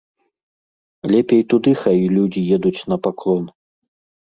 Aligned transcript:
Лепей 1.11 1.43
туды 1.53 1.71
хай 1.83 2.03
людзі 2.15 2.41
едуць 2.59 2.75
на 2.95 3.01
паклон. 3.07 3.45